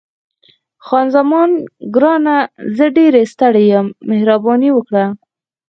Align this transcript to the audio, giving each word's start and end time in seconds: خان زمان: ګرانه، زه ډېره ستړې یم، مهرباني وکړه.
خان 0.85 1.07
زمان: 1.15 1.49
ګرانه، 1.95 2.37
زه 2.77 2.85
ډېره 2.97 3.21
ستړې 3.33 3.63
یم، 3.71 3.87
مهرباني 4.09 4.69
وکړه. 4.73 5.05